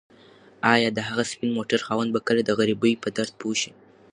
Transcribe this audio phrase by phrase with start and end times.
[0.73, 3.71] ایا د هغه سپین موټر خاوند به کله د غریبۍ په درد پوه شي؟